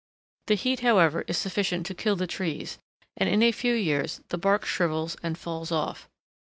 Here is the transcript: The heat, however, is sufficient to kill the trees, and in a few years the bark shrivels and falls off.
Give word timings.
The 0.47 0.55
heat, 0.55 0.79
however, 0.79 1.23
is 1.27 1.37
sufficient 1.37 1.85
to 1.85 1.93
kill 1.93 2.15
the 2.15 2.25
trees, 2.25 2.79
and 3.17 3.29
in 3.29 3.43
a 3.43 3.51
few 3.51 3.75
years 3.75 4.19
the 4.29 4.37
bark 4.39 4.65
shrivels 4.65 5.15
and 5.21 5.37
falls 5.37 5.71
off. 5.71 6.09